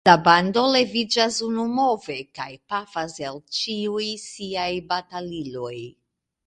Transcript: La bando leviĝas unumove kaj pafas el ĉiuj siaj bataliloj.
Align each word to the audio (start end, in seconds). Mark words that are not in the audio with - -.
La 0.07 0.13
bando 0.27 0.61
leviĝas 0.75 1.37
unumove 1.47 2.15
kaj 2.39 2.49
pafas 2.73 3.19
el 3.29 3.41
ĉiuj 3.59 4.09
siaj 4.27 4.69
bataliloj. 4.93 5.75